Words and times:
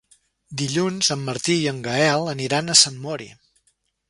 Dilluns 0.61 1.11
en 1.15 1.21
Martí 1.27 1.59
i 1.67 1.69
en 1.75 1.83
Gaël 1.89 2.27
aniran 2.35 2.69
a 2.69 2.79
Sant 2.85 2.99
Mori. 3.05 3.31